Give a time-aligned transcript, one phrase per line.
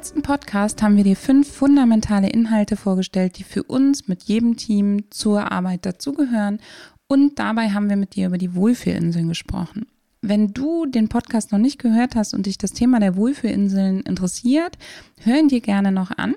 [0.00, 5.04] Letzten Podcast haben wir dir fünf fundamentale Inhalte vorgestellt, die für uns mit jedem Team
[5.10, 6.58] zur Arbeit dazugehören.
[7.06, 9.88] Und dabei haben wir mit dir über die Wohlfühlinseln gesprochen.
[10.22, 14.78] Wenn du den Podcast noch nicht gehört hast und dich das Thema der Wohlfühlinseln interessiert,
[15.18, 16.34] hör ihn dir gerne noch an.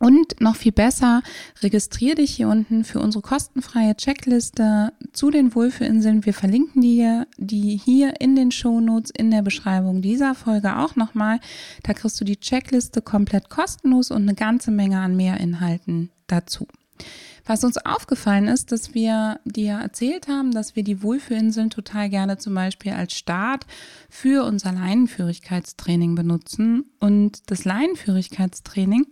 [0.00, 1.22] Und noch viel besser,
[1.62, 6.24] registriere dich hier unten für unsere kostenfreie Checkliste zu den Wohlfühlinseln.
[6.24, 11.38] Wir verlinken dir die hier in den Shownotes in der Beschreibung dieser Folge auch nochmal.
[11.82, 16.66] Da kriegst du die Checkliste komplett kostenlos und eine ganze Menge an mehr Inhalten dazu.
[17.44, 22.38] Was uns aufgefallen ist, dass wir dir erzählt haben, dass wir die Wohlfühlinseln total gerne
[22.38, 23.66] zum Beispiel als Start
[24.08, 26.84] für unser Leinenführigkeitstraining benutzen.
[27.00, 29.06] Und das Leinenführigkeitstraining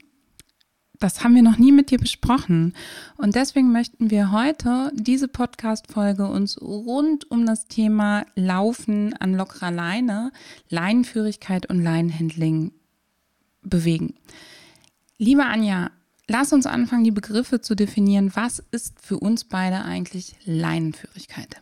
[0.99, 2.75] das haben wir noch nie mit dir besprochen.
[3.17, 9.71] Und deswegen möchten wir heute diese Podcast-Folge uns rund um das Thema Laufen an lockerer
[9.71, 10.33] Leine,
[10.69, 12.73] Leinenführigkeit und Leinenhandling
[13.63, 14.15] bewegen.
[15.19, 15.91] Liebe Anja,
[16.27, 18.33] lass uns anfangen, die Begriffe zu definieren.
[18.35, 21.61] Was ist für uns beide eigentlich Leinenführigkeit?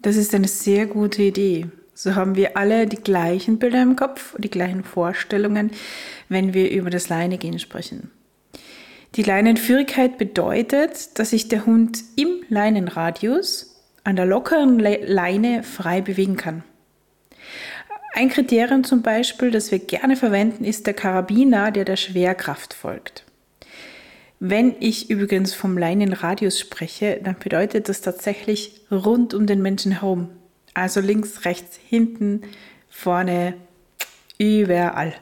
[0.00, 1.68] Das ist eine sehr gute Idee.
[2.00, 5.72] So haben wir alle die gleichen Bilder im Kopf, die gleichen Vorstellungen,
[6.28, 8.12] wenn wir über das Leinegehen sprechen.
[9.16, 16.36] Die Leinenführigkeit bedeutet, dass sich der Hund im Leinenradius an der lockeren Leine frei bewegen
[16.36, 16.62] kann.
[18.14, 23.24] Ein Kriterium zum Beispiel, das wir gerne verwenden, ist der Karabiner, der der Schwerkraft folgt.
[24.38, 30.28] Wenn ich übrigens vom Leinenradius spreche, dann bedeutet das tatsächlich rund um den Menschen herum.
[30.78, 32.42] Also links, rechts, hinten,
[32.88, 33.54] vorne,
[34.38, 35.12] überall.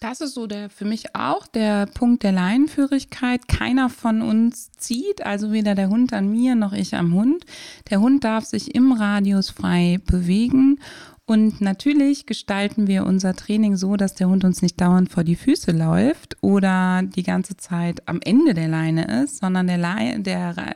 [0.00, 3.46] Das ist so der für mich auch der Punkt der Leinenführigkeit.
[3.46, 7.46] Keiner von uns zieht, also weder der Hund an mir noch ich am Hund.
[7.88, 10.80] Der Hund darf sich im Radius frei bewegen.
[11.24, 15.36] Und natürlich gestalten wir unser Training so, dass der Hund uns nicht dauernd vor die
[15.36, 20.74] Füße läuft oder die ganze Zeit am Ende der Leine ist, sondern der, Le der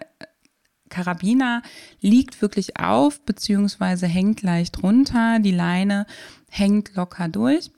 [0.98, 1.62] Karabiner
[2.00, 5.38] liegt wirklich auf beziehungsweise hängt leicht runter.
[5.38, 6.06] Die Leine
[6.50, 7.70] hängt locker durch.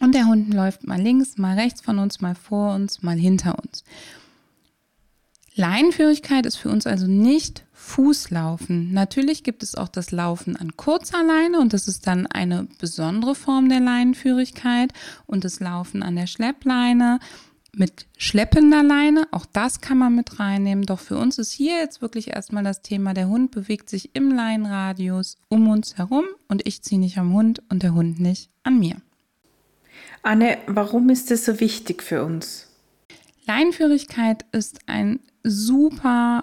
[0.00, 3.58] Und der Hund läuft mal links, mal rechts von uns, mal vor uns, mal hinter
[3.62, 3.84] uns.
[5.54, 8.94] Leinenführigkeit ist für uns also nicht Fußlaufen.
[8.94, 13.34] Natürlich gibt es auch das Laufen an kurzer Leine und das ist dann eine besondere
[13.34, 14.92] Form der Leinenführigkeit
[15.26, 17.18] und das Laufen an der Schleppleine
[17.76, 19.26] mit schleppender Leine.
[19.30, 20.84] Auch das kann man mit reinnehmen.
[20.84, 24.30] Doch für uns ist hier jetzt wirklich erstmal das Thema, der Hund bewegt sich im
[24.30, 28.78] Leinenradius um uns herum und ich ziehe nicht am Hund und der Hund nicht an
[28.78, 28.96] mir.
[30.22, 32.68] Anne, warum ist das so wichtig für uns?
[33.46, 36.42] Leinenführigkeit ist ein super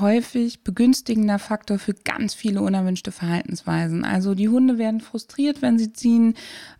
[0.00, 4.04] häufig begünstigender Faktor für ganz viele unerwünschte Verhaltensweisen.
[4.04, 6.34] Also die Hunde werden frustriert, wenn sie ziehen.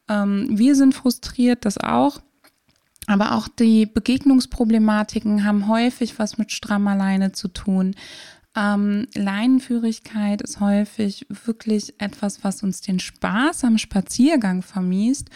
[0.09, 2.21] Ähm, wir sind frustriert, das auch.
[3.09, 7.95] Aber auch die Begegnungsproblematiken haben häufig was mit strammer Leine zu tun.
[8.55, 15.31] Ähm, Leinenführigkeit ist häufig wirklich etwas, was uns den Spaß am Spaziergang vermiest.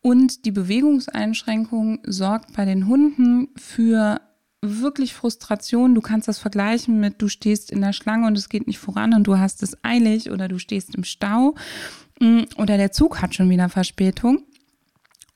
[0.00, 4.22] Und die Bewegungseinschränkung sorgt bei den Hunden für
[4.62, 5.94] wirklich Frustration.
[5.94, 9.12] Du kannst das vergleichen mit, du stehst in der Schlange und es geht nicht voran
[9.12, 11.56] und du hast es eilig oder du stehst im Stau
[12.20, 14.44] mm, oder der Zug hat schon wieder Verspätung.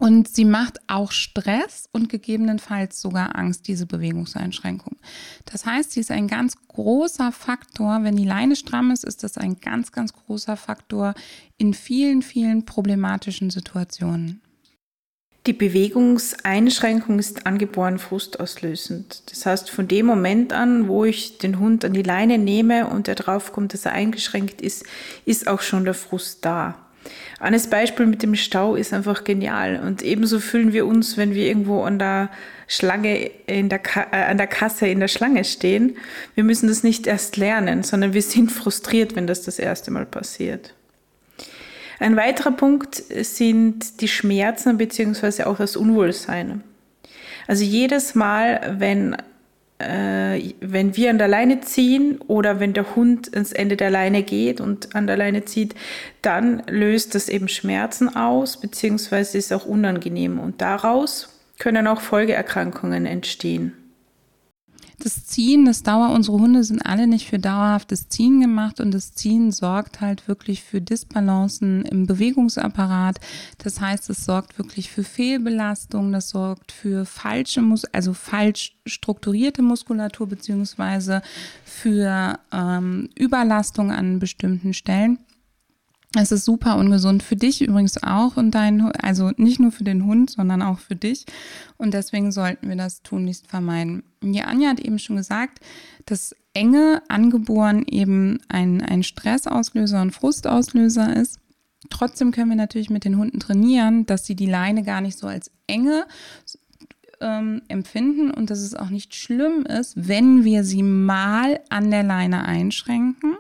[0.03, 4.97] Und sie macht auch Stress und gegebenenfalls sogar Angst, diese Bewegungseinschränkung.
[5.45, 8.01] Das heißt, sie ist ein ganz großer Faktor.
[8.03, 11.15] Wenn die Leine stramm ist, ist das ein ganz, ganz großer Faktor
[11.57, 14.41] in vielen, vielen problematischen Situationen.
[15.47, 19.31] Die Bewegungseinschränkung ist angeboren frustauslösend.
[19.31, 23.07] Das heißt, von dem Moment an, wo ich den Hund an die Leine nehme und
[23.07, 24.85] er drauf kommt, dass er eingeschränkt ist,
[25.27, 26.82] ist auch schon der Frust da.
[27.41, 29.83] Eines Beispiel mit dem Stau ist einfach genial.
[29.85, 32.31] Und ebenso fühlen wir uns, wenn wir irgendwo an der
[32.69, 33.81] Schlange, in der
[34.13, 35.97] äh, an der Kasse in der Schlange stehen.
[36.35, 40.07] Wir müssen das nicht erst lernen, sondern wir sind frustriert, wenn das das erste Mal
[40.07, 40.75] passiert.
[41.99, 45.45] Ein weiterer Punkt sind die Schmerzen bzw.
[45.45, 46.63] auch das Unwohlsein.
[47.47, 49.17] Also jedes Mal, wenn
[49.83, 54.23] äh, wenn wir an der Leine ziehen oder wenn der Hund ins Ende der Leine
[54.23, 55.75] geht und an der Leine zieht,
[56.23, 60.39] dann löst das eben Schmerzen aus, beziehungsweise ist auch unangenehm.
[60.39, 63.82] Und daraus können auch Folgeerkrankungen entstehen.
[65.03, 69.15] Das Ziehen, das Dauer, unsere Hunde sind alle nicht für dauerhaftes Ziehen gemacht und das
[69.15, 73.19] Ziehen sorgt halt wirklich für Disbalancen im Bewegungsapparat.
[73.59, 79.61] Das heißt, es sorgt wirklich für Fehlbelastung, das sorgt für falsche, Mus also falsch strukturierte
[79.63, 81.23] Muskulatur beziehungsweise
[81.65, 85.19] für ähm, Überlastung an bestimmten Stellen.
[86.15, 90.05] Es ist super ungesund für dich übrigens auch und dein, also nicht nur für den
[90.05, 91.25] Hund, sondern auch für dich.
[91.79, 94.03] Und deswegen sollten wir das tunlichst vermeiden.
[94.23, 95.61] Ja, Anja hat eben schon gesagt,
[96.05, 101.39] dass Enge angeboren eben ein, ein Stressauslöser und Frustauslöser ist.
[101.89, 105.27] Trotzdem können wir natürlich mit den Hunden trainieren, dass sie die Leine gar nicht so
[105.27, 106.07] als Enge
[107.21, 112.03] ähm, empfinden und dass es auch nicht schlimm ist, wenn wir sie mal an der
[112.03, 113.37] Leine einschränken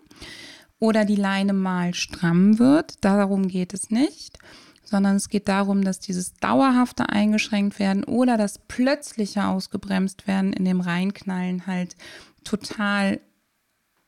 [0.82, 3.05] oder die Leine mal stramm wird.
[3.05, 4.37] Darum geht es nicht,
[4.82, 10.64] sondern es geht darum, dass dieses dauerhafte eingeschränkt werden oder das plötzliche ausgebremst werden in
[10.64, 11.94] dem Reinknallen halt
[12.43, 13.20] total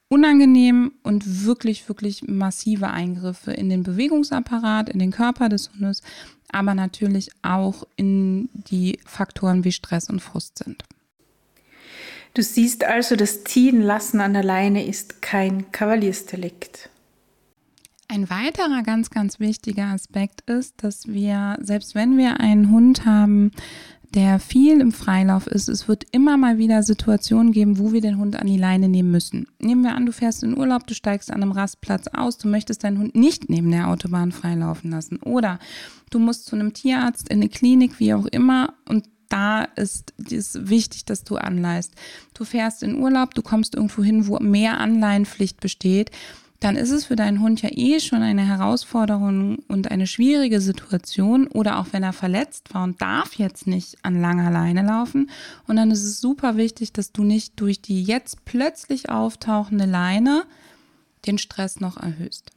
[0.09, 6.03] unangenehm und wirklich, wirklich massive Eingriffe in den Bewegungsapparat, in den Körper des Hundes,
[6.51, 10.83] aber natürlich auch in die Faktoren wie Stress und Frust sind.
[12.35, 16.91] Du siehst also, das Ziehen lassen an der Leine ist kein Kavaliersdelikt.
[18.09, 23.53] Ein weiterer ganz, ganz wichtiger Aspekt ist, dass wir, selbst wenn wir einen Hund haben,
[24.15, 28.19] der viel im Freilauf ist, es wird immer mal wieder Situationen geben, wo wir den
[28.19, 29.47] Hund an die Leine nehmen müssen.
[29.61, 32.83] Nehmen wir an, du fährst in Urlaub, du steigst an einem Rastplatz aus, du möchtest
[32.83, 35.19] deinen Hund nicht neben der Autobahn freilaufen lassen.
[35.19, 35.61] Oder
[36.11, 40.69] du musst zu einem Tierarzt, in eine Klinik, wie auch immer, und da ist es
[40.69, 41.93] wichtig, dass du anleihst.
[42.35, 46.11] Du fährst in Urlaub, du kommst irgendwo hin, wo mehr Anleihenpflicht besteht,
[46.65, 51.47] dann ist es für deinen Hund ja eh schon eine Herausforderung und eine schwierige Situation.
[51.49, 55.29] Oder auch wenn er verletzt war und darf jetzt nicht an langer Leine laufen.
[55.67, 60.45] Und dann ist es super wichtig, dass du nicht durch die jetzt plötzlich auftauchende Leine
[61.27, 62.51] den Stress noch erhöhst.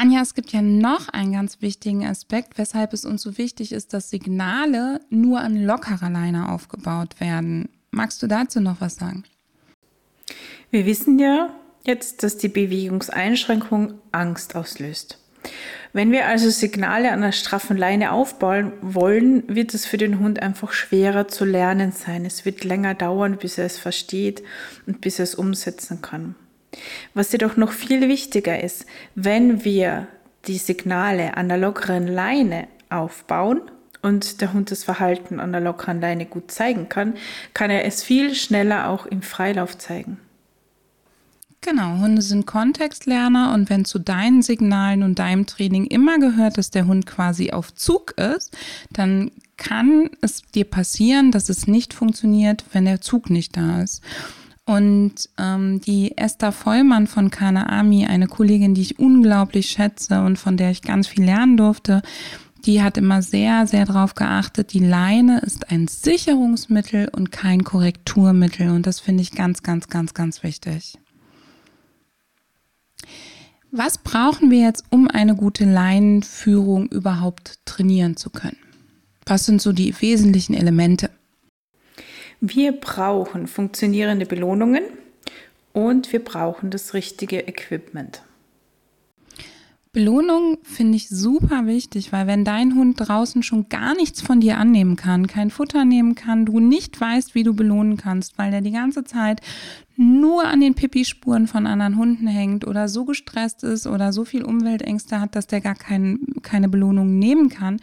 [0.00, 3.92] Anja, es gibt ja noch einen ganz wichtigen Aspekt, weshalb es uns so wichtig ist,
[3.92, 7.68] dass Signale nur an lockerer Leine aufgebaut werden.
[7.90, 9.24] Magst du dazu noch was sagen?
[10.70, 11.50] Wir wissen ja
[11.84, 15.18] jetzt, dass die Bewegungseinschränkung Angst auslöst.
[15.92, 20.40] Wenn wir also Signale an einer straffen Leine aufbauen wollen, wird es für den Hund
[20.40, 22.24] einfach schwerer zu lernen sein.
[22.24, 24.42] Es wird länger dauern, bis er es versteht
[24.86, 26.36] und bis er es umsetzen kann.
[27.14, 30.08] Was jedoch noch viel wichtiger ist, wenn wir
[30.46, 33.60] die Signale an der lockeren Leine aufbauen
[34.02, 37.14] und der Hund das Verhalten an der lockeren Leine gut zeigen kann,
[37.54, 40.18] kann er es viel schneller auch im Freilauf zeigen.
[41.62, 46.70] Genau, Hunde sind Kontextlerner und wenn zu deinen Signalen und deinem Training immer gehört, dass
[46.70, 48.56] der Hund quasi auf Zug ist,
[48.90, 54.02] dann kann es dir passieren, dass es nicht funktioniert, wenn der Zug nicht da ist.
[54.66, 60.38] Und ähm, die Esther Vollmann von Kana Ami, eine Kollegin, die ich unglaublich schätze und
[60.38, 62.02] von der ich ganz viel lernen durfte,
[62.64, 68.70] die hat immer sehr, sehr darauf geachtet, die Leine ist ein Sicherungsmittel und kein Korrekturmittel.
[68.70, 70.98] Und das finde ich ganz, ganz, ganz, ganz wichtig.
[73.72, 78.58] Was brauchen wir jetzt, um eine gute Leinenführung überhaupt trainieren zu können?
[79.26, 81.10] Was sind so die wesentlichen Elemente?
[82.40, 84.82] Wir brauchen funktionierende Belohnungen
[85.72, 88.22] und wir brauchen das richtige Equipment.
[89.92, 94.56] Belohnung finde ich super wichtig, weil wenn dein Hund draußen schon gar nichts von dir
[94.56, 98.60] annehmen kann, kein Futter nehmen kann, du nicht weißt, wie du belohnen kannst, weil der
[98.60, 99.40] die ganze Zeit
[99.96, 104.44] nur an den Pipi-Spuren von anderen Hunden hängt oder so gestresst ist oder so viel
[104.44, 107.80] Umweltängste hat, dass der gar kein, keine Belohnung nehmen kann,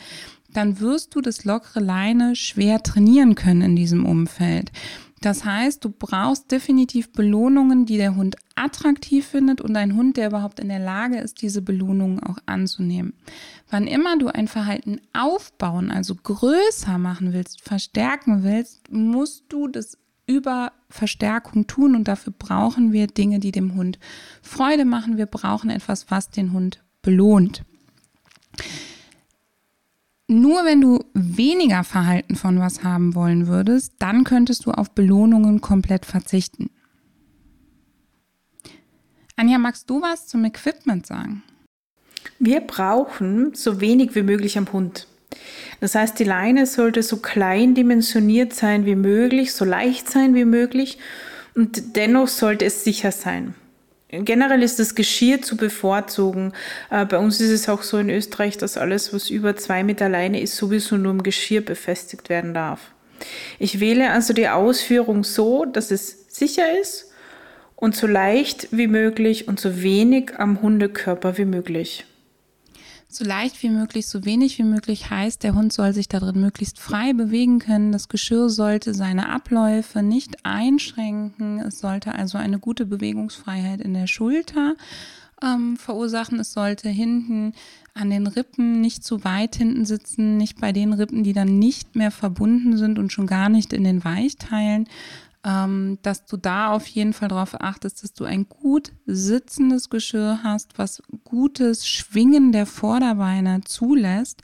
[0.58, 4.72] dann wirst du das lockere Leine schwer trainieren können in diesem Umfeld.
[5.22, 10.28] Das heißt, du brauchst definitiv Belohnungen, die der Hund attraktiv findet und ein Hund, der
[10.28, 13.14] überhaupt in der Lage ist, diese Belohnungen auch anzunehmen.
[13.70, 19.98] Wann immer du ein Verhalten aufbauen, also größer machen willst, verstärken willst, musst du das
[20.26, 24.00] über Verstärkung tun und dafür brauchen wir Dinge, die dem Hund
[24.42, 25.18] Freude machen.
[25.18, 27.64] Wir brauchen etwas, was den Hund belohnt.
[30.28, 35.62] Nur wenn du weniger Verhalten von was haben wollen würdest, dann könntest du auf Belohnungen
[35.62, 36.70] komplett verzichten.
[39.38, 41.44] Anja, magst du was zum Equipment sagen?
[42.40, 45.08] Wir brauchen so wenig wie möglich am Hund.
[45.80, 50.46] Das heißt, die Leine sollte so klein dimensioniert sein wie möglich, so leicht sein wie
[50.46, 50.98] möglich
[51.56, 53.56] und dennoch sollte es sicher sein.
[54.10, 56.54] Generell ist das Geschirr zu bevorzugen.
[56.90, 60.08] Äh, bei uns ist es auch so in Österreich, dass alles, was über zwei Meter
[60.08, 62.92] Leine ist, sowieso nur im Geschirr befestigt werden darf.
[63.60, 67.12] Ich wähle also die Ausführung so, dass es sicher ist
[67.76, 72.06] und so leicht wie möglich und so wenig am Hundekörper wie möglich.
[73.10, 76.78] So leicht wie möglich, so wenig wie möglich heißt, der Hund soll sich darin möglichst
[76.78, 77.94] frei bewegen können.
[77.94, 81.60] Das Geschirr sollte seine Abläufe nicht einschränken.
[81.60, 84.76] Es sollte also eine gute Bewegungsfreiheit in der Schulter
[85.42, 86.38] ähm, verursachen.
[86.40, 87.54] Es sollte hinten
[87.94, 91.96] an den Rippen nicht zu weit hinten sitzen, nicht bei den Rippen, die dann nicht
[91.96, 94.86] mehr verbunden sind und schon gar nicht in den Weichteilen
[95.48, 100.40] ähm, dass du da auf jeden Fall darauf achtest, dass du ein gut sitzendes Geschirr
[100.44, 104.42] hast, was gutes Schwingen der Vorderbeine zulässt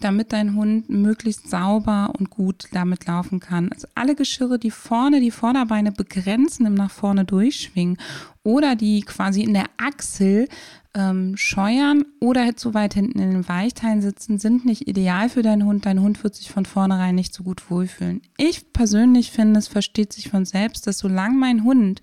[0.00, 3.70] damit dein Hund möglichst sauber und gut damit laufen kann.
[3.72, 7.98] Also alle Geschirre, die vorne die Vorderbeine begrenzen im nach vorne durchschwingen
[8.44, 10.48] oder die quasi in der Achsel
[10.94, 15.64] ähm, scheuern oder zu weit hinten in den Weichteilen sitzen, sind nicht ideal für deinen
[15.64, 15.84] Hund.
[15.84, 18.22] Dein Hund wird sich von vornherein nicht so gut wohlfühlen.
[18.36, 22.00] Ich persönlich finde, es versteht sich von selbst, dass solange mein Hund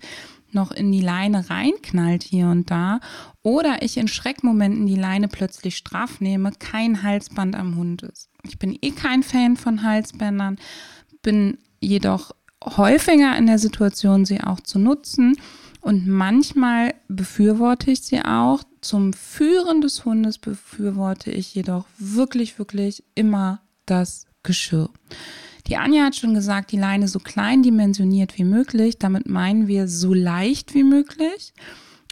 [0.52, 3.00] noch in die Leine reinknallt hier und da
[3.42, 8.28] oder ich in Schreckmomenten die Leine plötzlich straff nehme, kein Halsband am Hund ist.
[8.42, 10.58] Ich bin eh kein Fan von Halsbändern,
[11.22, 12.32] bin jedoch
[12.64, 15.36] häufiger in der Situation, sie auch zu nutzen.
[15.80, 18.64] Und manchmal befürworte ich sie auch.
[18.80, 24.90] Zum Führen des Hundes befürworte ich jedoch wirklich, wirklich immer das Geschirr.
[25.66, 28.98] Die Anja hat schon gesagt, die Leine so klein dimensioniert wie möglich.
[28.98, 31.52] Damit meinen wir so leicht wie möglich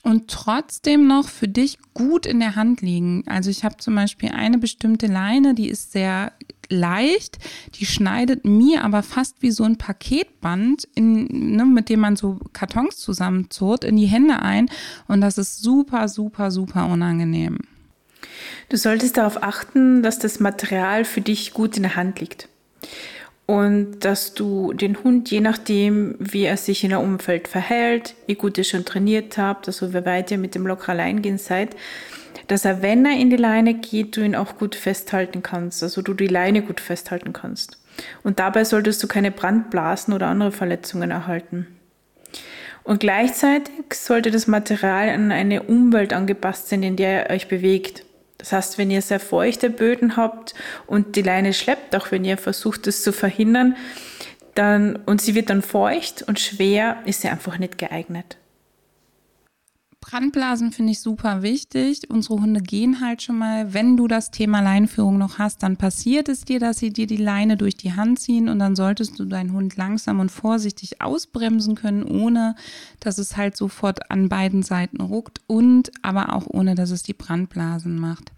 [0.03, 3.25] und trotzdem noch für dich gut in der Hand liegen.
[3.27, 6.33] Also ich habe zum Beispiel eine bestimmte Leine, die ist sehr
[6.69, 7.39] leicht,
[7.75, 12.39] die schneidet mir aber fast wie so ein Paketband, in, ne, mit dem man so
[12.53, 14.69] Kartons zusammenzurrt, in die Hände ein
[15.09, 17.59] und das ist super, super, super unangenehm.
[18.69, 22.49] Du solltest darauf achten, dass das Material für dich gut in der Hand liegt
[23.47, 28.37] und dass du den Hund, je nachdem, wie er sich in der Umfeld verhält, wie
[28.37, 31.77] gut ihr schon trainiert habt, also wie weit ihr mit dem locker Alleingehen seid,
[32.47, 36.01] dass er, wenn er in die Leine geht, du ihn auch gut festhalten kannst, also
[36.01, 37.79] du die Leine gut festhalten kannst.
[38.23, 41.67] Und dabei solltest du keine Brandblasen oder andere Verletzungen erhalten.
[42.83, 48.05] Und gleichzeitig sollte das Material an eine Umwelt angepasst sein, in der ihr euch bewegt.
[48.39, 50.55] Das heißt, wenn ihr sehr feuchte Böden habt
[50.87, 53.77] und die Leine schleppt, auch wenn ihr versucht, es zu verhindern,
[54.55, 58.37] dann, und sie wird dann feucht und schwer, ist sie einfach nicht geeignet.
[60.05, 62.11] Brandblasen finde ich super wichtig.
[62.11, 66.29] Unsere Hunde gehen halt schon mal, wenn du das Thema Leinführung noch hast, dann passiert
[66.29, 69.25] es dir, dass sie dir die Leine durch die Hand ziehen und dann solltest du
[69.25, 72.55] deinen Hund langsam und vorsichtig ausbremsen können, ohne
[73.01, 77.15] dass es halt sofort an beiden Seiten ruckt und aber auch ohne, dass es die
[77.15, 78.31] Brandblasen macht.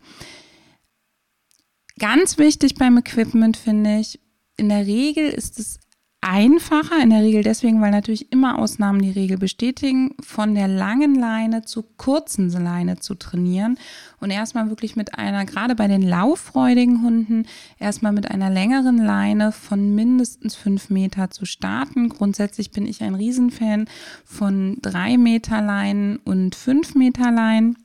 [1.99, 4.21] Ganz wichtig beim Equipment finde ich,
[4.57, 5.81] in der Regel ist es
[6.27, 11.15] einfacher, in der Regel deswegen, weil natürlich immer Ausnahmen die Regel bestätigen, von der langen
[11.15, 13.79] Leine zur kurzen Leine zu trainieren
[14.19, 17.47] und erstmal wirklich mit einer, gerade bei den lauffreudigen Hunden,
[17.79, 22.09] erstmal mit einer längeren Leine von mindestens fünf Meter zu starten.
[22.09, 23.87] Grundsätzlich bin ich ein Riesenfan
[24.25, 27.79] von drei Meter Leinen und fünf Meter Leinen.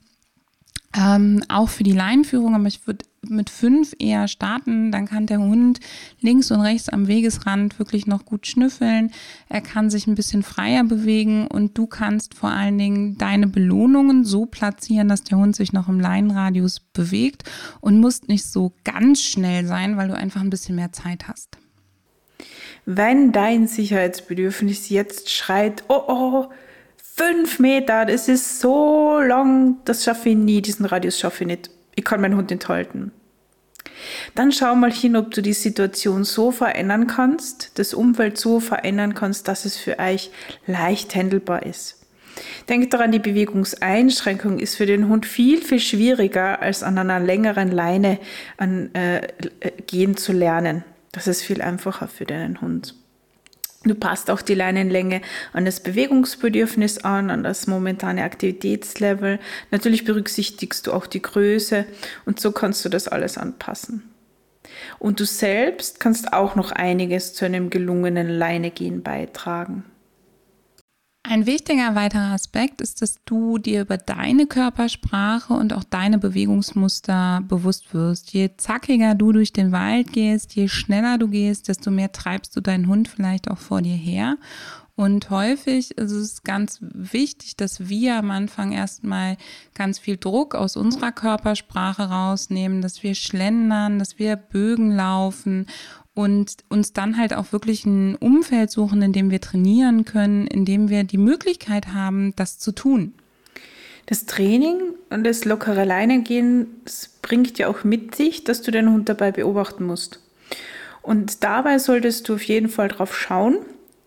[0.94, 5.38] Ähm, auch für die Leinführung, aber ich würde mit fünf eher starten, dann kann der
[5.38, 5.78] Hund
[6.20, 9.12] links und rechts am Wegesrand wirklich noch gut schnüffeln.
[9.48, 14.24] Er kann sich ein bisschen freier bewegen und du kannst vor allen Dingen deine Belohnungen
[14.24, 17.44] so platzieren, dass der Hund sich noch im Leinenradius bewegt
[17.80, 21.56] und musst nicht so ganz schnell sein, weil du einfach ein bisschen mehr Zeit hast.
[22.84, 26.46] Wenn dein Sicherheitsbedürfnis jetzt schreit, oh oh,
[26.96, 31.70] fünf Meter, das ist so lang, das schaffe ich nie, diesen Radius schaffe ich nicht
[31.94, 33.12] ich kann meinen Hund nicht halten.
[34.34, 39.14] Dann schau mal hin, ob du die Situation so verändern kannst, das Umfeld so verändern
[39.14, 40.30] kannst, dass es für euch
[40.66, 41.98] leicht handelbar ist.
[42.68, 47.70] Denk daran, die Bewegungseinschränkung ist für den Hund viel, viel schwieriger, als an einer längeren
[47.70, 48.18] Leine
[48.56, 49.28] an, äh,
[49.86, 50.84] gehen zu lernen.
[51.12, 52.94] Das ist viel einfacher für deinen Hund.
[53.84, 55.22] Du passt auch die Leinenlänge
[55.52, 59.40] an das Bewegungsbedürfnis an, an das momentane Aktivitätslevel.
[59.70, 61.84] Natürlich berücksichtigst du auch die Größe
[62.24, 64.08] und so kannst du das alles anpassen.
[64.98, 69.84] Und du selbst kannst auch noch einiges zu einem gelungenen Leinegehen beitragen.
[71.24, 77.42] Ein wichtiger weiterer Aspekt ist, dass du dir über deine Körpersprache und auch deine Bewegungsmuster
[77.46, 78.32] bewusst wirst.
[78.32, 82.60] Je zackiger du durch den Wald gehst, je schneller du gehst, desto mehr treibst du
[82.60, 84.36] deinen Hund vielleicht auch vor dir her.
[84.94, 89.36] Und häufig ist es ganz wichtig, dass wir am Anfang erstmal
[89.74, 95.66] ganz viel Druck aus unserer Körpersprache rausnehmen, dass wir schlendern, dass wir Bögen laufen
[96.14, 100.64] und uns dann halt auch wirklich ein Umfeld suchen, in dem wir trainieren können, in
[100.64, 103.14] dem wir die Möglichkeit haben, das zu tun.
[104.06, 106.66] Das Training und das lockere Leinengehen
[107.22, 110.20] bringt ja auch mit sich, dass du den Hund dabei beobachten musst.
[111.02, 113.56] Und dabei solltest du auf jeden Fall darauf schauen,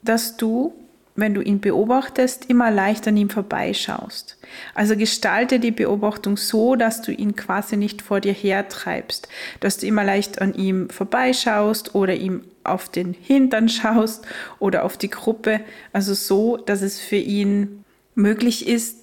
[0.01, 0.74] dass du,
[1.15, 4.35] wenn du ihn beobachtest, immer leicht an ihm vorbeischaust.
[4.74, 9.28] Also gestalte die Beobachtung so, dass du ihn quasi nicht vor dir hertreibst,
[9.60, 14.25] dass du immer leicht an ihm vorbeischaust oder ihm auf den Hintern schaust
[14.60, 15.62] oder auf die Gruppe.
[15.94, 17.84] Also so, dass es für ihn
[18.16, 18.98] möglich ist,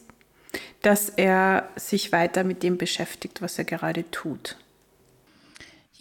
[0.83, 4.57] dass er sich weiter mit dem beschäftigt, was er gerade tut.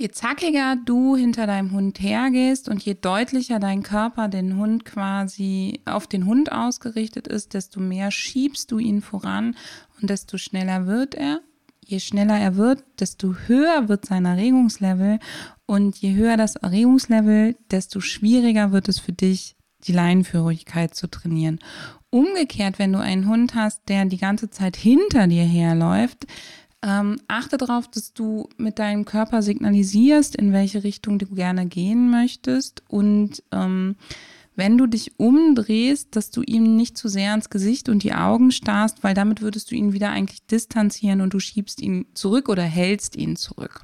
[0.02, 5.80] Je zackiger du hinter deinem Hund hergehst und je deutlicher dein Körper den Hund quasi
[5.86, 9.56] auf den Hund ausgerichtet ist, desto mehr schiebst du ihn voran
[10.02, 11.42] und desto schneller wird er.
[11.86, 15.20] Je schneller er wird, desto höher wird sein Erregungslevel
[15.68, 21.60] und je höher das Erregungslevel, desto schwieriger wird es für dich, die Leinenführigkeit zu trainieren.
[22.10, 26.26] Umgekehrt, wenn du einen Hund hast, der die ganze Zeit hinter dir herläuft,
[26.84, 32.10] ähm, achte darauf, dass du mit deinem Körper signalisierst, in welche Richtung du gerne gehen
[32.10, 33.96] möchtest und ähm,
[34.56, 38.52] wenn du dich umdrehst, dass du ihm nicht zu sehr ins Gesicht und die Augen
[38.52, 42.64] starrst, weil damit würdest du ihn wieder eigentlich distanzieren und du schiebst ihn zurück oder
[42.64, 43.84] hältst ihn zurück.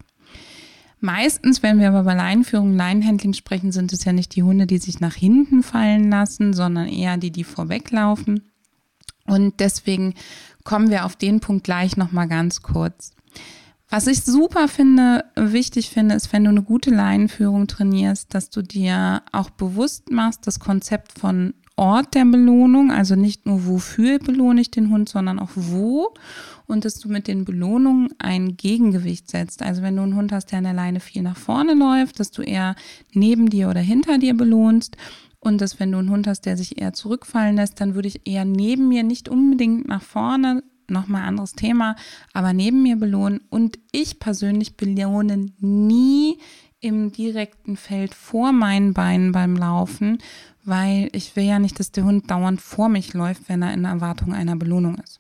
[1.00, 4.80] Meistens, wenn wir aber bei Leinenführung, Leinenhandling sprechen, sind es ja nicht die Hunde, die
[4.80, 8.42] sich nach hinten fallen lassen, sondern eher die, die vorweglaufen.
[9.26, 10.16] Und deswegen
[10.68, 13.14] kommen wir auf den Punkt gleich nochmal ganz kurz.
[13.90, 18.62] Was ich super finde, wichtig finde, ist, wenn du eine gute Leinenführung trainierst, dass du
[18.62, 24.60] dir auch bewusst machst, das Konzept von Ort der Belohnung, also nicht nur wofür belohne
[24.60, 26.14] ich den Hund, sondern auch wo
[26.66, 29.62] und dass du mit den Belohnungen ein Gegengewicht setzt.
[29.62, 32.32] Also wenn du einen Hund hast, der an der Leine viel nach vorne läuft, dass
[32.32, 32.76] du eher
[33.14, 34.98] neben dir oder hinter dir belohnst
[35.40, 38.28] und dass wenn du einen Hund hast, der sich eher zurückfallen lässt, dann würde ich
[38.28, 41.96] eher neben mir, nicht unbedingt nach vorne, nochmal anderes Thema,
[42.34, 43.42] aber neben mir belohnen.
[43.50, 46.40] Und ich persönlich belohne nie
[46.80, 50.20] im direkten Feld vor meinen Beinen beim Laufen,
[50.64, 53.86] weil ich will ja nicht, dass der Hund dauernd vor mich läuft, wenn er in
[53.86, 55.20] Erwartung einer Belohnung ist.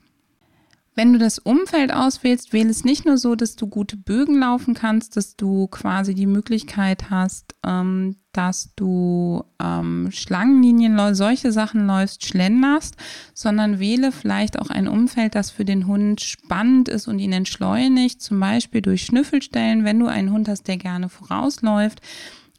[0.98, 4.74] Wenn du das Umfeld auswählst, wähle es nicht nur so, dass du gute Bögen laufen
[4.74, 12.26] kannst, dass du quasi die Möglichkeit hast, ähm, dass du ähm, Schlangenlinien, solche Sachen läufst,
[12.26, 12.96] schlenderst,
[13.36, 18.20] sondern wähle vielleicht auch ein Umfeld, das für den Hund spannend ist und ihn entschleunigt,
[18.20, 22.02] zum Beispiel durch Schnüffelstellen, wenn du einen Hund hast, der gerne vorausläuft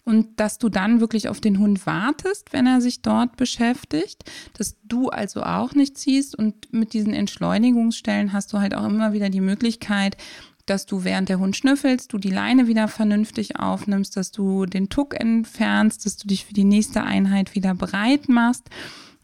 [0.09, 4.25] und dass du dann wirklich auf den Hund wartest, wenn er sich dort beschäftigt,
[4.57, 9.13] dass du also auch nicht ziehst und mit diesen Entschleunigungsstellen hast du halt auch immer
[9.13, 10.17] wieder die Möglichkeit,
[10.65, 14.89] dass du während der Hund schnüffelst, du die Leine wieder vernünftig aufnimmst, dass du den
[14.89, 18.71] Tuck entfernst, dass du dich für die nächste Einheit wieder bereit machst,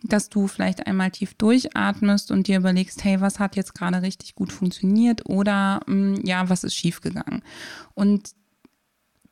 [0.03, 4.35] dass du vielleicht einmal tief durchatmest und dir überlegst, hey, was hat jetzt gerade richtig
[4.35, 7.43] gut funktioniert oder mm, ja, was ist schiefgegangen?
[7.95, 8.35] Und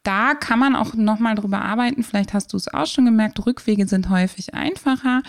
[0.02, 2.02] da kann man auch nochmal drüber arbeiten.
[2.02, 5.22] Vielleicht hast du es auch schon gemerkt, Rückwege sind häufig einfacher,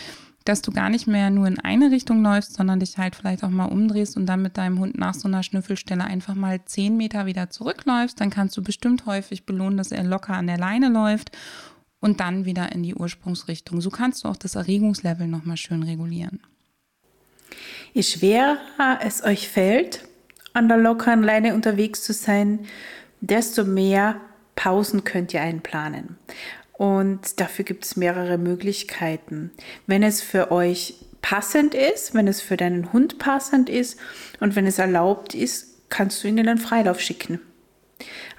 [0.45, 3.49] dass du gar nicht mehr nur in eine Richtung läufst, sondern dich halt vielleicht auch
[3.49, 7.25] mal umdrehst und dann mit deinem Hund nach so einer Schnüffelstelle einfach mal zehn Meter
[7.25, 8.19] wieder zurückläufst.
[8.19, 11.31] Dann kannst du bestimmt häufig belohnen, dass er locker an der Leine läuft
[11.99, 13.79] und dann wieder in die Ursprungsrichtung.
[13.79, 16.41] So kannst du auch das Erregungslevel nochmal schön regulieren.
[17.93, 20.03] Je schwerer es euch fällt,
[20.53, 22.59] an der lockeren Leine unterwegs zu sein,
[23.21, 24.19] desto mehr
[24.55, 26.17] Pausen könnt ihr einplanen.
[26.73, 29.51] Und dafür gibt es mehrere Möglichkeiten.
[29.87, 33.99] Wenn es für euch passend ist, wenn es für deinen Hund passend ist
[34.39, 37.39] und wenn es erlaubt ist, kannst du ihn in den Freilauf schicken.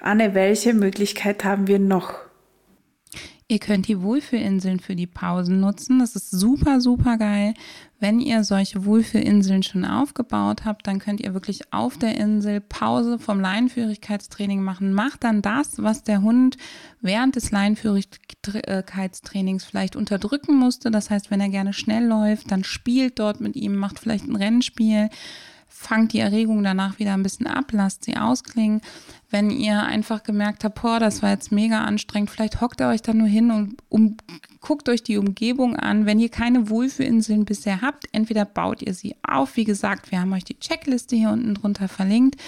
[0.01, 2.24] Anne, welche Möglichkeit haben wir noch?
[3.47, 5.99] Ihr könnt die Wohlfühlinseln für die Pausen nutzen.
[5.99, 7.53] Das ist super, super geil.
[7.99, 13.19] Wenn ihr solche Wohlfühlinseln schon aufgebaut habt, dann könnt ihr wirklich auf der Insel Pause
[13.19, 14.93] vom Leinenführigkeitstraining machen.
[14.93, 16.57] Macht dann das, was der Hund
[17.01, 20.89] während des Leinenführigkeitstrainings vielleicht unterdrücken musste.
[20.89, 24.35] Das heißt, wenn er gerne schnell läuft, dann spielt dort mit ihm, macht vielleicht ein
[24.35, 25.11] Rennspiel
[25.85, 28.81] fangt die Erregung danach wieder ein bisschen ab, lasst sie ausklingen.
[29.29, 33.01] Wenn ihr einfach gemerkt habt, boah, das war jetzt mega anstrengend, vielleicht hockt ihr euch
[33.01, 34.17] da nur hin und um,
[34.61, 36.05] guckt euch die Umgebung an.
[36.05, 39.55] Wenn ihr keine Wohlfühlinseln bisher habt, entweder baut ihr sie auf.
[39.57, 42.41] Wie gesagt, wir haben euch die Checkliste hier unten drunter verlinkt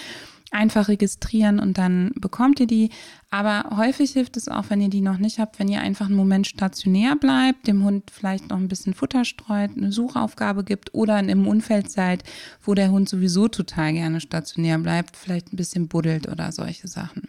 [0.50, 2.90] einfach registrieren und dann bekommt ihr die.
[3.30, 6.16] Aber häufig hilft es auch, wenn ihr die noch nicht habt, wenn ihr einfach einen
[6.16, 11.18] Moment stationär bleibt, dem Hund vielleicht noch ein bisschen Futter streut, eine Suchaufgabe gibt oder
[11.18, 12.24] in einem Umfeld seid,
[12.62, 17.28] wo der Hund sowieso total gerne stationär bleibt, vielleicht ein bisschen buddelt oder solche Sachen.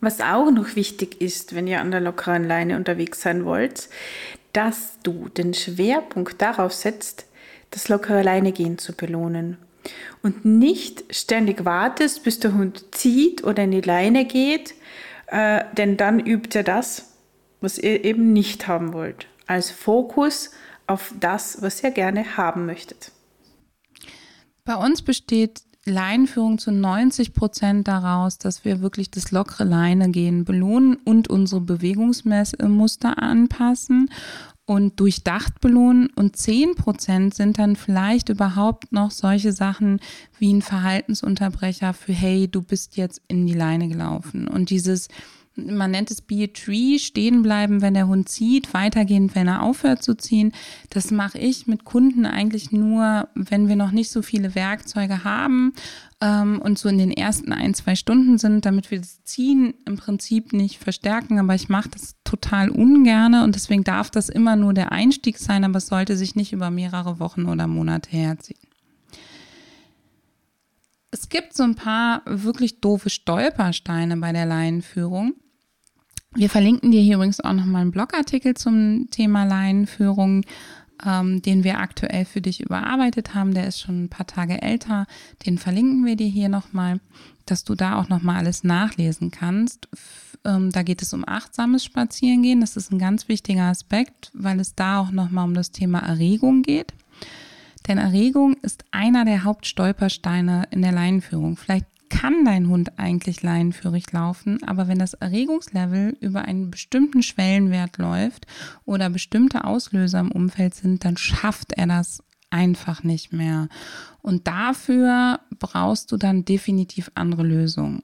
[0.00, 3.88] Was auch noch wichtig ist, wenn ihr an der lockeren Leine unterwegs sein wollt,
[4.52, 7.26] dass du den Schwerpunkt darauf setzt,
[7.70, 9.58] das lockere Leinegehen zu belohnen
[10.22, 14.74] und nicht ständig wartest, bis der Hund zieht oder in die Leine geht,
[15.26, 17.12] äh, denn dann übt er das,
[17.60, 19.26] was ihr eben nicht haben wollt.
[19.46, 20.50] Als Fokus
[20.86, 23.12] auf das, was ihr gerne haben möchtet.
[24.64, 30.44] Bei uns besteht Leinenführung zu 90 Prozent daraus, dass wir wirklich das lockere Leine gehen
[30.44, 34.10] belohnen und unsere Bewegungsmuster anpassen
[34.68, 36.10] und durchdacht belohnen.
[36.14, 39.98] Und 10 Prozent sind dann vielleicht überhaupt noch solche Sachen
[40.38, 44.46] wie ein Verhaltensunterbrecher für hey, du bist jetzt in die Leine gelaufen.
[44.46, 45.08] Und dieses
[45.58, 49.62] man nennt es Be a Tree, stehen bleiben, wenn der Hund zieht, weitergehen, wenn er
[49.62, 50.52] aufhört zu ziehen.
[50.90, 55.72] Das mache ich mit Kunden eigentlich nur, wenn wir noch nicht so viele Werkzeuge haben
[56.20, 59.96] ähm, und so in den ersten ein, zwei Stunden sind, damit wir das Ziehen im
[59.96, 61.38] Prinzip nicht verstärken.
[61.38, 65.64] Aber ich mache das total ungerne und deswegen darf das immer nur der Einstieg sein,
[65.64, 68.58] aber es sollte sich nicht über mehrere Wochen oder Monate herziehen.
[71.10, 75.34] Es gibt so ein paar wirklich doofe Stolpersteine bei der Laienführung.
[76.38, 80.44] Wir verlinken dir hier übrigens auch nochmal einen Blogartikel zum Thema Laienführung,
[81.04, 83.54] ähm, den wir aktuell für dich überarbeitet haben.
[83.54, 85.08] Der ist schon ein paar Tage älter.
[85.44, 87.00] Den verlinken wir dir hier nochmal,
[87.44, 89.88] dass du da auch nochmal alles nachlesen kannst.
[90.44, 92.60] Ähm, da geht es um achtsames Spazierengehen.
[92.60, 96.62] Das ist ein ganz wichtiger Aspekt, weil es da auch nochmal um das Thema Erregung
[96.62, 96.92] geht.
[97.88, 101.56] Denn Erregung ist einer der Hauptstolpersteine in der Leinenführung.
[101.56, 107.98] Vielleicht kann dein Hund eigentlich leinenführig laufen, aber wenn das Erregungslevel über einen bestimmten Schwellenwert
[107.98, 108.46] läuft
[108.84, 113.68] oder bestimmte Auslöser im Umfeld sind, dann schafft er das einfach nicht mehr.
[114.22, 118.02] Und dafür brauchst du dann definitiv andere Lösungen.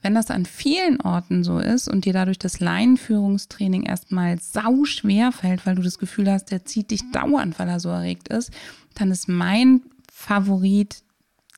[0.00, 5.32] Wenn das an vielen Orten so ist und dir dadurch das Leinenführungstraining erstmal sau schwer
[5.32, 8.52] fällt, weil du das Gefühl hast, der zieht dich dauernd, weil er so erregt ist,
[8.94, 11.02] dann ist mein Favorit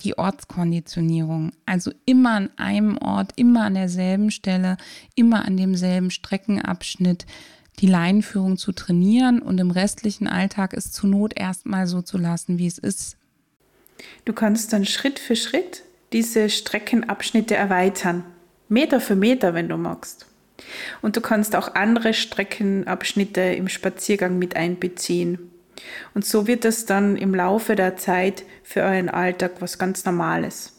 [0.01, 1.53] die Ortskonditionierung.
[1.67, 4.77] Also immer an einem Ort, immer an derselben Stelle,
[5.15, 7.27] immer an demselben Streckenabschnitt
[7.79, 12.59] die Leinenführung zu trainieren und im restlichen Alltag es zur Not erstmal so zu lassen,
[12.59, 13.17] wie es ist.
[14.25, 15.83] Du kannst dann Schritt für Schritt
[16.13, 18.25] diese Streckenabschnitte erweitern.
[18.69, 20.27] Meter für Meter, wenn du magst.
[21.01, 25.50] Und du kannst auch andere Streckenabschnitte im Spaziergang mit einbeziehen.
[26.15, 30.73] Und so wird es dann im Laufe der Zeit für euren Alltag was ganz Normales.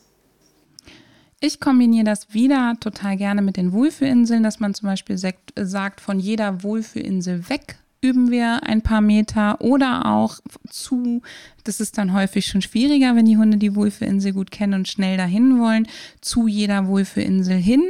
[1.39, 6.19] Ich kombiniere das wieder total gerne mit den Wohlfühlinseln, dass man zum Beispiel sagt, von
[6.19, 11.21] jeder Wohlfühlinsel weg üben wir ein paar Meter oder auch zu,
[11.63, 15.17] das ist dann häufig schon schwieriger, wenn die Hunde die Wohlfühlinsel gut kennen und schnell
[15.17, 15.87] dahin wollen,
[16.19, 17.83] zu jeder Wohlfühlinsel hin.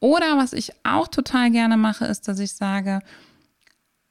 [0.00, 3.00] Oder was ich auch total gerne mache, ist, dass ich sage,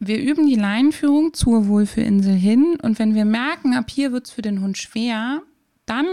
[0.07, 4.31] wir üben die Leinenführung zur Wohlfühlinsel hin und wenn wir merken, ab hier wird es
[4.31, 5.41] für den Hund schwer,
[5.85, 6.05] dann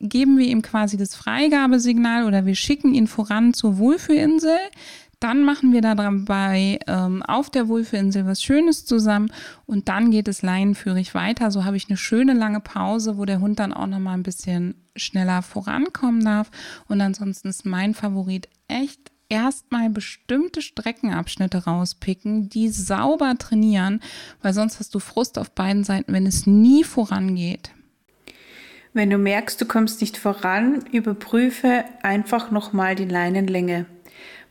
[0.00, 4.56] geben wir ihm quasi das Freigabesignal oder wir schicken ihn voran zur Wohlfühlinsel.
[5.20, 9.32] Dann machen wir dabei ähm, auf der Wohlfühlinsel was Schönes zusammen
[9.66, 11.50] und dann geht es leinenführig weiter.
[11.50, 14.22] So habe ich eine schöne lange Pause, wo der Hund dann auch noch mal ein
[14.22, 16.52] bisschen schneller vorankommen darf.
[16.86, 24.00] Und ansonsten ist mein Favorit echt erstmal bestimmte Streckenabschnitte rauspicken, die sauber trainieren,
[24.42, 27.70] weil sonst hast du Frust auf beiden Seiten, wenn es nie vorangeht.
[28.92, 33.86] Wenn du merkst, du kommst nicht voran, überprüfe einfach nochmal die Leinenlänge.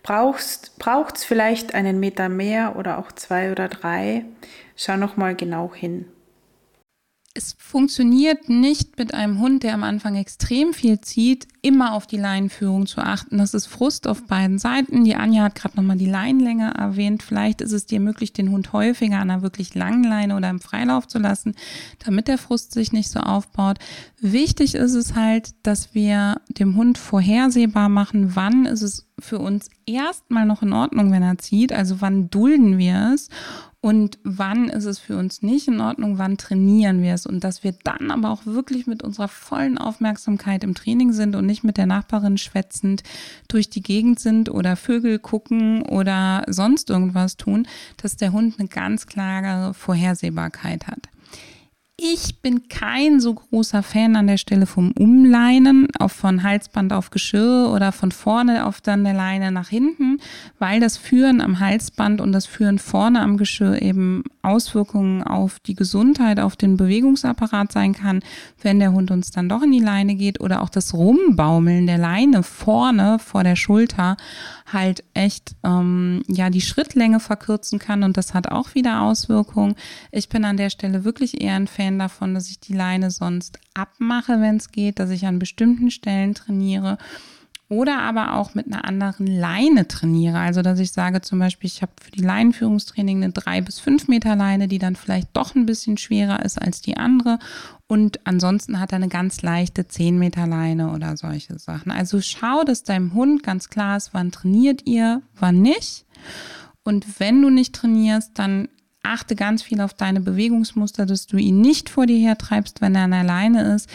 [0.04, 4.26] Braucht es vielleicht einen Meter mehr oder auch zwei oder drei?
[4.76, 6.06] Schau nochmal genau hin
[7.38, 12.18] es funktioniert nicht mit einem Hund, der am Anfang extrem viel zieht, immer auf die
[12.18, 13.38] Leinenführung zu achten.
[13.38, 15.04] Das ist Frust auf beiden Seiten.
[15.04, 17.22] Die Anja hat gerade nochmal die Leinenlänge erwähnt.
[17.22, 20.60] Vielleicht ist es dir möglich, den Hund häufiger an einer wirklich langen Leine oder im
[20.60, 21.54] Freilauf zu lassen,
[22.04, 23.78] damit der Frust sich nicht so aufbaut.
[24.20, 29.70] Wichtig ist es halt, dass wir dem Hund vorhersehbar machen, wann ist es für uns
[29.86, 31.72] erstmal noch in Ordnung, wenn er zieht.
[31.72, 33.30] Also wann dulden wir es
[33.80, 37.64] und wann ist es für uns nicht in Ordnung, wann trainieren wir es und dass
[37.64, 41.78] wir dann aber auch wirklich mit unserer vollen Aufmerksamkeit im Training sind und nicht mit
[41.78, 43.04] der Nachbarin schwätzend
[43.48, 48.68] durch die Gegend sind oder Vögel gucken oder sonst irgendwas tun, dass der Hund eine
[48.68, 51.10] ganz klare Vorhersehbarkeit hat.
[52.00, 57.10] Ich bin kein so großer Fan an der Stelle vom Umleinen, auch von Halsband auf
[57.10, 60.20] Geschirr oder von vorne auf dann der Leine nach hinten,
[60.60, 65.74] weil das Führen am Halsband und das Führen vorne am Geschirr eben Auswirkungen auf die
[65.74, 68.20] Gesundheit, auf den Bewegungsapparat sein kann,
[68.62, 71.98] wenn der Hund uns dann doch in die Leine geht oder auch das Rumbaumeln der
[71.98, 74.18] Leine vorne vor der Schulter
[74.72, 79.76] halt echt ähm, ja die Schrittlänge verkürzen kann und das hat auch wieder Auswirkungen.
[80.12, 83.60] Ich bin an der Stelle wirklich eher ein Fan davon, dass ich die Leine sonst
[83.74, 86.98] abmache, wenn es geht, dass ich an bestimmten Stellen trainiere
[87.70, 90.40] oder aber auch mit einer anderen Leine trainiere.
[90.40, 94.08] Also, dass ich sage zum Beispiel, ich habe für die Leinenführungstraining eine drei bis fünf
[94.08, 97.40] Meter Leine, die dann vielleicht doch ein bisschen schwerer ist als die andere.
[97.88, 101.92] Und ansonsten hat er eine ganz leichte zehn Meter Leine oder solche Sachen.
[101.92, 106.06] Also schau, dass deinem Hund ganz klar ist, wann trainiert ihr, wann nicht.
[106.84, 108.70] Und wenn du nicht trainierst, dann
[109.04, 112.96] achte ganz viel auf deine Bewegungsmuster, dass du ihn nicht vor dir her treibst, wenn
[112.96, 113.90] er an der Leine ist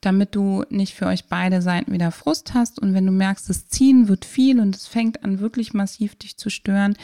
[0.00, 2.78] damit du nicht für euch beide Seiten wieder Frust hast.
[2.78, 6.36] Und wenn du merkst, das Ziehen wird viel und es fängt an wirklich massiv dich
[6.36, 6.96] zu stören,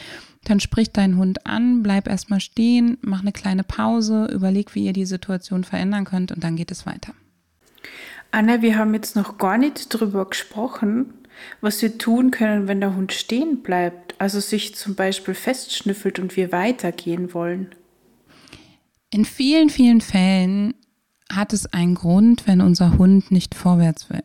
[0.43, 4.93] dann sprich deinen Hund an, bleib erstmal stehen, mach eine kleine Pause, überleg, wie ihr
[4.93, 7.13] die Situation verändern könnt und dann geht es weiter.
[8.31, 11.13] Anna, wir haben jetzt noch gar nicht darüber gesprochen,
[11.61, 16.35] was wir tun können, wenn der Hund stehen bleibt, also sich zum Beispiel festschnüffelt und
[16.35, 17.69] wir weitergehen wollen.
[19.09, 20.73] In vielen, vielen Fällen
[21.31, 24.23] hat es einen Grund, wenn unser Hund nicht vorwärts will.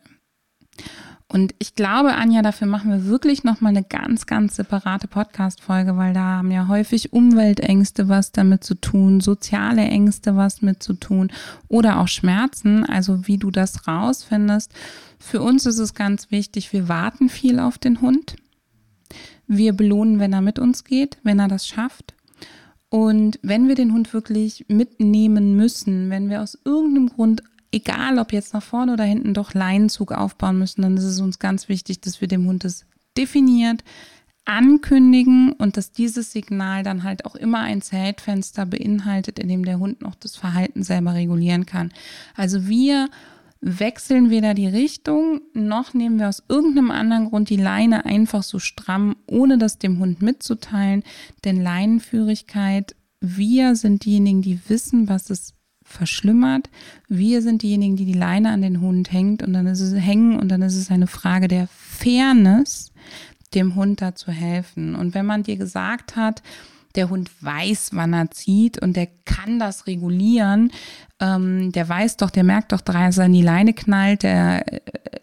[1.31, 6.13] Und ich glaube, Anja, dafür machen wir wirklich nochmal eine ganz, ganz separate Podcast-Folge, weil
[6.13, 11.31] da haben ja häufig Umweltängste was damit zu tun, soziale Ängste was mit zu tun
[11.69, 14.73] oder auch Schmerzen, also wie du das rausfindest.
[15.19, 18.35] Für uns ist es ganz wichtig, wir warten viel auf den Hund.
[19.47, 22.13] Wir belohnen, wenn er mit uns geht, wenn er das schafft.
[22.89, 27.41] Und wenn wir den Hund wirklich mitnehmen müssen, wenn wir aus irgendeinem Grund,
[27.71, 31.39] egal ob jetzt nach vorne oder hinten, doch Leinenzug aufbauen müssen, dann ist es uns
[31.39, 32.85] ganz wichtig, dass wir dem Hund das
[33.17, 33.83] definiert,
[34.45, 39.79] ankündigen und dass dieses Signal dann halt auch immer ein Zeitfenster beinhaltet, in dem der
[39.79, 41.91] Hund noch das Verhalten selber regulieren kann.
[42.35, 43.09] Also wir
[43.61, 48.57] wechseln weder die Richtung, noch nehmen wir aus irgendeinem anderen Grund die Leine einfach so
[48.57, 51.03] stramm, ohne das dem Hund mitzuteilen.
[51.45, 55.53] Denn Leinenführigkeit, wir sind diejenigen, die wissen, was es
[55.91, 56.69] verschlimmert.
[57.07, 60.39] Wir sind diejenigen, die die Leine an den Hund hängt und dann ist es hängen
[60.39, 62.91] und dann ist es eine Frage der Fairness,
[63.53, 64.95] dem Hund da zu helfen.
[64.95, 66.41] Und wenn man dir gesagt hat,
[66.95, 70.71] der Hund weiß, wann er zieht und der kann das regulieren.
[71.19, 74.65] Ähm, der weiß doch, der merkt doch, dass er in die Leine knallt, der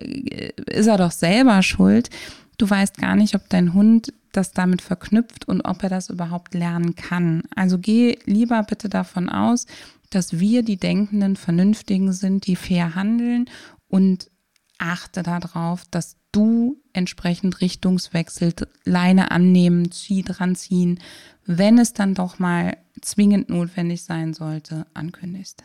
[0.00, 2.11] äh, ist er doch selber schuld.
[2.57, 6.54] Du weißt gar nicht, ob dein Hund das damit verknüpft und ob er das überhaupt
[6.54, 7.42] lernen kann.
[7.54, 9.66] Also geh lieber bitte davon aus,
[10.11, 13.51] dass wir die denkenden, vernünftigen sind, die fair handeln
[13.88, 14.31] und
[14.79, 21.01] achte darauf, dass du entsprechend richtungswechselt, Leine annehmen, zieh dran ziehen,
[21.44, 25.64] wenn es dann doch mal zwingend notwendig sein sollte, ankündigst.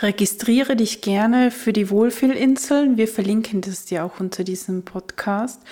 [0.00, 2.96] Registriere dich gerne für die Wohlfühlinseln.
[2.96, 5.62] Wir verlinken das dir auch unter diesem Podcast.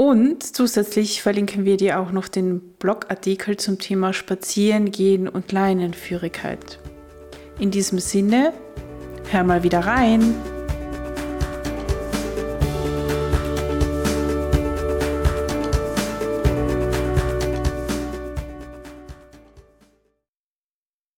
[0.00, 6.78] Und zusätzlich verlinken wir dir auch noch den Blogartikel zum Thema Spazierengehen und Leinenführigkeit.
[7.58, 8.54] In diesem Sinne,
[9.30, 10.34] hör mal wieder rein.